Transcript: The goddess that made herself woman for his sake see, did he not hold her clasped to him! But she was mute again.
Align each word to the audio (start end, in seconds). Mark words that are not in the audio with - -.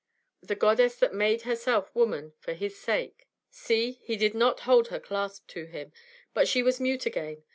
The 0.41 0.55
goddess 0.55 0.95
that 0.95 1.13
made 1.13 1.43
herself 1.43 1.93
woman 1.93 2.33
for 2.39 2.53
his 2.53 2.75
sake 2.75 3.27
see, 3.51 4.01
did 4.07 4.19
he 4.19 4.29
not 4.35 4.61
hold 4.61 4.87
her 4.87 4.99
clasped 4.99 5.47
to 5.49 5.65
him! 5.65 5.93
But 6.33 6.47
she 6.47 6.63
was 6.63 6.79
mute 6.79 7.05
again. 7.05 7.43